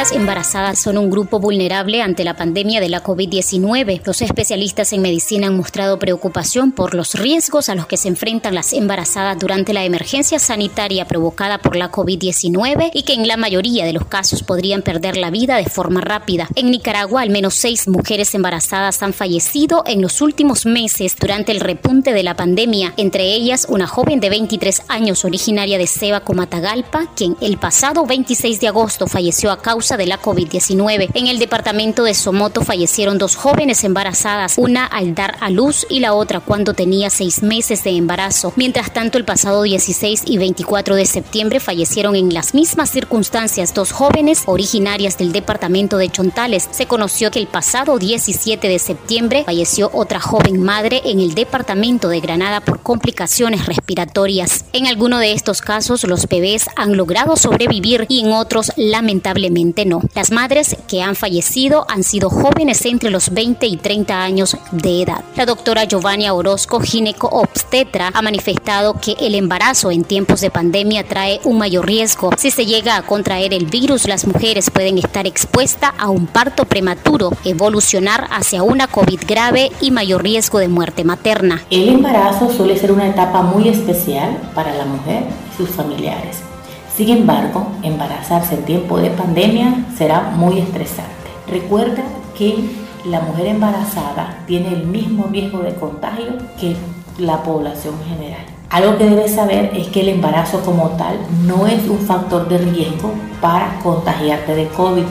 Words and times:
Las 0.00 0.12
embarazadas 0.12 0.78
son 0.78 0.96
un 0.96 1.10
grupo 1.10 1.40
vulnerable 1.40 2.00
ante 2.00 2.24
la 2.24 2.34
pandemia 2.34 2.80
de 2.80 2.88
la 2.88 3.04
COVID-19. 3.04 4.00
Los 4.06 4.22
especialistas 4.22 4.94
en 4.94 5.02
medicina 5.02 5.48
han 5.48 5.58
mostrado 5.58 5.98
preocupación 5.98 6.72
por 6.72 6.94
los 6.94 7.16
riesgos 7.16 7.68
a 7.68 7.74
los 7.74 7.86
que 7.86 7.98
se 7.98 8.08
enfrentan 8.08 8.54
las 8.54 8.72
embarazadas 8.72 9.38
durante 9.38 9.74
la 9.74 9.84
emergencia 9.84 10.38
sanitaria 10.38 11.04
provocada 11.04 11.58
por 11.58 11.76
la 11.76 11.92
COVID-19 11.92 12.92
y 12.94 13.02
que 13.02 13.12
en 13.12 13.28
la 13.28 13.36
mayoría 13.36 13.84
de 13.84 13.92
los 13.92 14.06
casos 14.06 14.42
podrían 14.42 14.80
perder 14.80 15.18
la 15.18 15.28
vida 15.28 15.58
de 15.58 15.68
forma 15.68 16.00
rápida. 16.00 16.48
En 16.54 16.70
Nicaragua, 16.70 17.20
al 17.20 17.28
menos 17.28 17.52
seis 17.52 17.86
mujeres 17.86 18.34
embarazadas 18.34 19.02
han 19.02 19.12
fallecido 19.12 19.82
en 19.84 20.00
los 20.00 20.22
últimos 20.22 20.64
meses 20.64 21.14
durante 21.20 21.52
el 21.52 21.60
repunte 21.60 22.14
de 22.14 22.22
la 22.22 22.36
pandemia, 22.36 22.94
entre 22.96 23.34
ellas 23.34 23.66
una 23.68 23.86
joven 23.86 24.18
de 24.18 24.30
23 24.30 24.80
años 24.88 25.26
originaria 25.26 25.76
de 25.76 25.86
Seba, 25.86 26.20
Comatagalpa, 26.20 27.12
quien 27.14 27.36
el 27.42 27.58
pasado 27.58 28.06
26 28.06 28.60
de 28.60 28.68
agosto 28.68 29.06
falleció 29.06 29.50
a 29.50 29.60
causa 29.60 29.89
de 29.96 30.06
la 30.06 30.20
COVID-19. 30.20 31.10
En 31.14 31.26
el 31.26 31.38
departamento 31.38 32.04
de 32.04 32.14
Somoto 32.14 32.62
fallecieron 32.62 33.18
dos 33.18 33.36
jóvenes 33.36 33.84
embarazadas, 33.84 34.54
una 34.58 34.84
al 34.86 35.14
dar 35.14 35.36
a 35.40 35.50
luz 35.50 35.86
y 35.88 36.00
la 36.00 36.14
otra 36.14 36.40
cuando 36.40 36.74
tenía 36.74 37.10
seis 37.10 37.42
meses 37.42 37.84
de 37.84 37.90
embarazo. 37.90 38.52
Mientras 38.56 38.92
tanto, 38.92 39.18
el 39.18 39.24
pasado 39.24 39.62
16 39.62 40.22
y 40.26 40.38
24 40.38 40.94
de 40.94 41.06
septiembre 41.06 41.60
fallecieron 41.60 42.16
en 42.16 42.32
las 42.32 42.54
mismas 42.54 42.90
circunstancias 42.90 43.74
dos 43.74 43.92
jóvenes 43.92 44.42
originarias 44.46 45.18
del 45.18 45.32
departamento 45.32 45.96
de 45.96 46.08
Chontales. 46.08 46.68
Se 46.70 46.86
conoció 46.86 47.30
que 47.30 47.38
el 47.38 47.46
pasado 47.46 47.98
17 47.98 48.68
de 48.68 48.78
septiembre 48.78 49.44
falleció 49.44 49.90
otra 49.92 50.20
joven 50.20 50.62
madre 50.62 51.02
en 51.04 51.20
el 51.20 51.34
departamento 51.34 52.08
de 52.08 52.20
Granada 52.20 52.60
por 52.60 52.80
complicaciones 52.80 53.66
respiratorias. 53.66 54.64
En 54.72 54.86
alguno 54.86 55.18
de 55.18 55.32
estos 55.32 55.60
casos, 55.60 56.04
los 56.04 56.26
bebés 56.26 56.66
han 56.76 56.96
logrado 56.96 57.36
sobrevivir 57.36 58.06
y 58.08 58.20
en 58.20 58.32
otros, 58.32 58.72
lamentablemente, 58.76 59.79
Las 60.14 60.30
madres 60.30 60.76
que 60.88 61.00
han 61.00 61.16
fallecido 61.16 61.86
han 61.88 62.02
sido 62.02 62.28
jóvenes 62.28 62.84
entre 62.84 63.10
los 63.10 63.30
20 63.30 63.66
y 63.66 63.78
30 63.78 64.22
años 64.22 64.58
de 64.72 65.02
edad. 65.02 65.24
La 65.36 65.46
doctora 65.46 65.84
Giovanni 65.84 66.28
Orozco, 66.28 66.80
gineco-obstetra, 66.80 68.10
ha 68.12 68.20
manifestado 68.20 69.00
que 69.00 69.16
el 69.20 69.34
embarazo 69.34 69.90
en 69.90 70.04
tiempos 70.04 70.42
de 70.42 70.50
pandemia 70.50 71.04
trae 71.04 71.40
un 71.44 71.56
mayor 71.56 71.86
riesgo. 71.86 72.30
Si 72.36 72.50
se 72.50 72.66
llega 72.66 72.96
a 72.96 73.02
contraer 73.02 73.54
el 73.54 73.66
virus, 73.66 74.06
las 74.06 74.26
mujeres 74.26 74.70
pueden 74.70 74.98
estar 74.98 75.26
expuestas 75.26 75.92
a 75.98 76.10
un 76.10 76.26
parto 76.26 76.66
prematuro, 76.66 77.32
evolucionar 77.46 78.28
hacia 78.30 78.62
una 78.62 78.86
COVID 78.86 79.20
grave 79.26 79.72
y 79.80 79.92
mayor 79.92 80.22
riesgo 80.22 80.58
de 80.58 80.68
muerte 80.68 81.04
materna. 81.04 81.62
El 81.70 81.88
embarazo 81.88 82.52
suele 82.52 82.76
ser 82.76 82.92
una 82.92 83.08
etapa 83.08 83.40
muy 83.40 83.68
especial 83.68 84.36
para 84.54 84.74
la 84.74 84.84
mujer 84.84 85.22
y 85.54 85.56
sus 85.56 85.70
familiares 85.70 86.50
sin 86.96 87.08
embargo, 87.08 87.66
embarazarse 87.82 88.56
en 88.56 88.64
tiempo 88.64 88.98
de 88.98 89.10
pandemia 89.10 89.86
será 89.96 90.32
muy 90.36 90.58
estresante. 90.58 91.10
Recuerda 91.46 92.02
que 92.36 92.56
la 93.04 93.20
mujer 93.20 93.46
embarazada 93.46 94.38
tiene 94.46 94.68
el 94.68 94.86
mismo 94.86 95.28
riesgo 95.30 95.60
de 95.60 95.74
contagio 95.74 96.36
que 96.58 96.76
la 97.18 97.42
población 97.42 97.94
general. 98.06 98.44
Algo 98.68 98.98
que 98.98 99.08
debes 99.08 99.34
saber 99.34 99.72
es 99.74 99.88
que 99.88 100.00
el 100.02 100.10
embarazo 100.10 100.60
como 100.60 100.90
tal 100.90 101.18
no 101.46 101.66
es 101.66 101.88
un 101.88 101.98
factor 101.98 102.48
de 102.48 102.58
riesgo 102.58 103.12
para 103.40 103.80
contagiarte 103.82 104.54
de 104.54 104.68
COVID. 104.68 105.04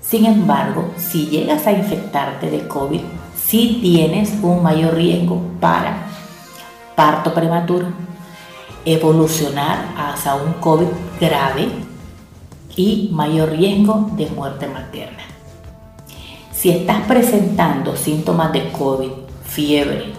Sin 0.00 0.26
embargo, 0.26 0.90
si 0.96 1.26
llegas 1.26 1.66
a 1.66 1.72
infectarte 1.72 2.50
de 2.50 2.66
COVID, 2.66 3.02
sí 3.36 3.78
tienes 3.80 4.32
un 4.42 4.62
mayor 4.62 4.94
riesgo 4.94 5.40
para 5.60 6.06
parto 6.96 7.32
prematuro, 7.34 7.86
evolucionar 8.86 9.92
hacia 9.96 10.36
un 10.36 10.54
COVID 10.54 10.86
grave 11.20 11.68
y 12.76 13.10
mayor 13.12 13.50
riesgo 13.50 14.10
de 14.16 14.26
muerte 14.28 14.68
materna. 14.68 15.24
Si 16.52 16.70
estás 16.70 17.02
presentando 17.02 17.96
síntomas 17.96 18.52
de 18.52 18.70
COVID, 18.72 19.10
fiebre, 19.44 20.12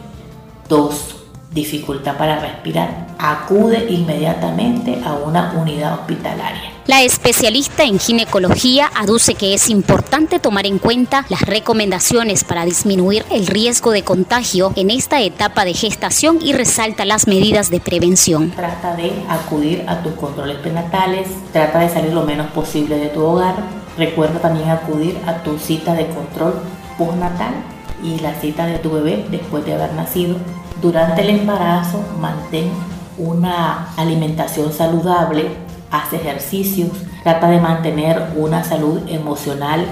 tos, 0.68 1.16
dificultad 1.52 2.18
para 2.18 2.40
respirar, 2.40 3.08
acude 3.18 3.88
inmediatamente 3.90 5.02
a 5.04 5.14
una 5.14 5.54
unidad 5.54 6.00
hospitalaria. 6.00 6.77
La 6.88 7.02
especialista 7.02 7.84
en 7.84 8.00
ginecología 8.00 8.90
aduce 8.96 9.36
que 9.36 9.54
es 9.54 9.70
importante 9.70 10.40
tomar 10.40 10.66
en 10.66 10.80
cuenta 10.80 11.26
las 11.28 11.42
recomendaciones 11.42 12.46
para 12.46 12.64
disminuir 12.64 13.26
el 13.30 13.46
riesgo 13.46 13.92
de 13.92 14.04
contagio 14.04 14.72
en 14.78 14.90
esta 14.90 15.20
etapa 15.20 15.66
de 15.66 15.74
gestación 15.74 16.40
y 16.42 16.54
resalta 16.54 17.04
las 17.04 17.28
medidas 17.28 17.70
de 17.70 17.82
prevención. 17.82 18.52
Trata 18.52 18.96
de 18.96 19.12
acudir 19.28 19.84
a 19.86 20.02
tus 20.02 20.14
controles 20.14 20.60
prenatales, 20.60 21.28
trata 21.52 21.80
de 21.80 21.90
salir 21.90 22.14
lo 22.14 22.24
menos 22.24 22.48
posible 22.52 22.98
de 22.98 23.08
tu 23.08 23.22
hogar. 23.22 23.56
Recuerda 23.98 24.40
también 24.40 24.70
acudir 24.70 25.18
a 25.28 25.44
tu 25.44 25.60
cita 25.60 25.94
de 25.94 26.08
control 26.08 26.54
postnatal 26.98 27.54
y 28.02 28.18
la 28.20 28.34
cita 28.40 28.66
de 28.66 28.80
tu 28.80 28.92
bebé 28.92 29.26
después 29.30 29.66
de 29.66 29.74
haber 29.74 29.92
nacido. 29.92 30.38
Durante 30.82 31.22
el 31.22 31.32
embarazo 31.32 32.02
mantén 32.22 32.72
una 33.18 33.90
alimentación 33.98 34.72
saludable, 34.72 35.67
haz 35.92 36.14
ejercicios, 36.14 36.92
trata 37.24 37.50
de 37.50 37.60
mantener 37.60 38.34
una 38.36 38.64
salud 38.64 39.02
emocional 39.08 39.86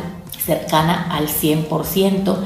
cercana 0.46 1.08
al 1.12 1.28
100% 1.28 2.38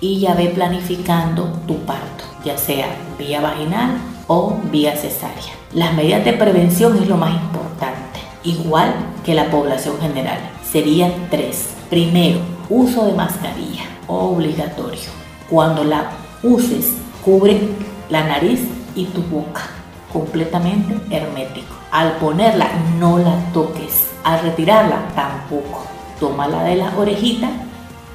y 0.00 0.20
ya 0.20 0.34
ve 0.34 0.48
planificando 0.48 1.44
tu 1.66 1.78
parto, 1.80 2.24
ya 2.44 2.58
sea 2.58 2.88
vía 3.18 3.40
vaginal 3.40 3.96
o 4.26 4.54
vía 4.70 4.96
cesárea. 4.96 5.54
Las 5.72 5.94
medidas 5.94 6.24
de 6.24 6.32
prevención 6.34 6.96
es 6.96 7.08
lo 7.08 7.16
más 7.16 7.32
importante, 7.34 8.20
igual 8.44 8.94
que 9.24 9.34
la 9.34 9.50
población 9.50 9.98
general. 10.00 10.38
Serían 10.70 11.12
tres. 11.30 11.70
Primero, 11.88 12.40
uso 12.68 13.06
de 13.06 13.12
mascarilla 13.12 13.84
obligatorio. 14.06 15.10
Cuando 15.48 15.84
la 15.84 16.10
uses, 16.42 16.92
cubre 17.24 17.68
la 18.10 18.24
nariz 18.24 18.60
y 18.94 19.04
tu 19.06 19.22
boca 19.22 19.75
completamente 20.16 20.96
hermético. 21.14 21.74
Al 21.90 22.12
ponerla, 22.12 22.68
no 22.98 23.18
la 23.18 23.36
toques. 23.52 24.08
Al 24.24 24.40
retirarla, 24.40 25.08
tampoco. 25.14 25.84
Tómala 26.18 26.62
de 26.62 26.76
la 26.76 26.90
orejita 26.96 27.50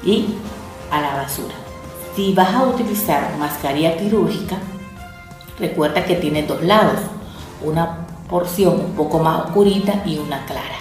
y 0.04 0.34
a 0.90 1.00
la 1.00 1.14
basura. 1.14 1.54
Si 2.16 2.34
vas 2.34 2.52
a 2.54 2.64
utilizar 2.64 3.36
mascarilla 3.38 3.96
quirúrgica, 3.96 4.56
recuerda 5.60 6.04
que 6.04 6.16
tiene 6.16 6.42
dos 6.42 6.60
lados, 6.62 6.98
una 7.62 8.04
porción 8.28 8.80
un 8.80 8.92
poco 8.94 9.20
más 9.20 9.44
oscurita 9.44 10.02
y 10.04 10.18
una 10.18 10.44
clara. 10.46 10.80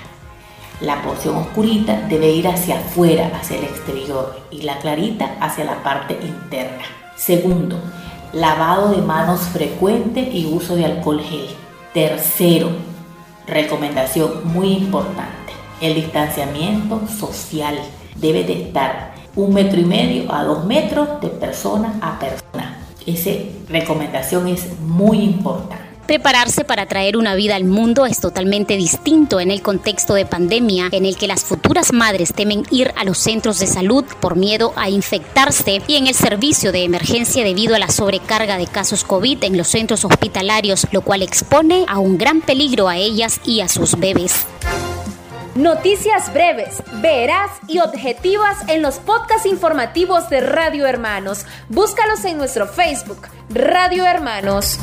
La 0.79 1.03
porción 1.03 1.35
oscurita 1.35 2.01
debe 2.09 2.31
ir 2.31 2.47
hacia 2.47 2.79
afuera, 2.79 3.29
hacia 3.39 3.57
el 3.57 3.65
exterior, 3.65 4.41
y 4.49 4.63
la 4.63 4.79
clarita 4.79 5.35
hacia 5.39 5.65
la 5.65 5.83
parte 5.83 6.17
interna. 6.19 6.83
Segundo, 7.15 7.77
lavado 8.33 8.89
de 8.89 9.01
manos 9.01 9.41
frecuente 9.41 10.21
y 10.21 10.45
uso 10.45 10.75
de 10.75 10.85
alcohol 10.85 11.21
gel. 11.21 11.47
Tercero, 11.93 12.69
recomendación 13.47 14.53
muy 14.53 14.73
importante, 14.73 15.53
el 15.81 15.95
distanciamiento 15.95 17.01
social 17.07 17.77
debe 18.15 18.43
de 18.43 18.63
estar 18.63 19.13
un 19.35 19.53
metro 19.53 19.79
y 19.79 19.85
medio 19.85 20.33
a 20.33 20.43
dos 20.43 20.65
metros 20.65 21.21
de 21.21 21.29
persona 21.29 21.97
a 22.01 22.19
persona. 22.19 22.77
Esa 23.05 23.31
recomendación 23.67 24.47
es 24.47 24.79
muy 24.79 25.19
importante. 25.19 25.80
Prepararse 26.07 26.63
para 26.63 26.87
traer 26.87 27.15
una 27.15 27.35
vida 27.35 27.55
al 27.55 27.63
mundo 27.63 28.05
es 28.05 28.19
totalmente 28.19 28.75
distinto 28.75 29.39
en 29.39 29.51
el 29.51 29.61
contexto 29.61 30.13
de 30.13 30.25
pandemia 30.25 30.89
en 30.91 31.05
el 31.05 31.15
que 31.15 31.27
las 31.27 31.43
futuras 31.43 31.93
madres 31.93 32.33
temen 32.33 32.63
ir 32.69 32.91
a 32.97 33.03
los 33.03 33.17
centros 33.17 33.59
de 33.59 33.67
salud 33.67 34.03
por 34.19 34.35
miedo 34.35 34.73
a 34.75 34.89
infectarse 34.89 35.81
y 35.87 35.95
en 35.95 36.07
el 36.07 36.15
servicio 36.15 36.71
de 36.71 36.83
emergencia 36.83 37.43
debido 37.43 37.75
a 37.75 37.79
la 37.79 37.89
sobrecarga 37.89 38.57
de 38.57 38.67
casos 38.67 39.03
COVID 39.03 39.43
en 39.43 39.57
los 39.57 39.67
centros 39.67 40.03
hospitalarios, 40.03 40.87
lo 40.91 41.01
cual 41.01 41.21
expone 41.21 41.85
a 41.87 41.99
un 41.99 42.17
gran 42.17 42.41
peligro 42.41 42.89
a 42.89 42.97
ellas 42.97 43.39
y 43.45 43.61
a 43.61 43.67
sus 43.67 43.97
bebés. 43.97 44.45
Noticias 45.55 46.33
breves, 46.33 46.81
veraz 47.01 47.51
y 47.67 47.79
objetivas 47.79 48.57
en 48.69 48.81
los 48.81 48.99
podcasts 48.99 49.45
informativos 49.45 50.29
de 50.29 50.39
Radio 50.39 50.87
Hermanos. 50.87 51.45
Búscalos 51.67 52.23
en 52.23 52.37
nuestro 52.37 52.67
Facebook, 52.67 53.27
Radio 53.49 54.05
Hermanos. 54.05 54.79